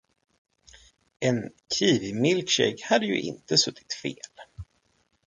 En 1.19 1.49
kiwimilkshake 1.73 2.85
hade 2.85 3.05
ju 3.05 3.19
inte 3.21 3.57
suttit 3.57 3.93
fel. 3.93 4.19